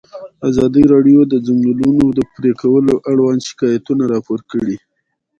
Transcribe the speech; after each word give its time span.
ازادي 0.49 0.83
راډیو 0.93 1.19
د 1.27 1.29
د 1.31 1.33
ځنګلونو 1.47 2.05
پرېکول 2.35 2.85
اړوند 3.11 3.41
شکایتونه 3.49 4.03
راپور 4.13 4.39
کړي. 4.51 4.77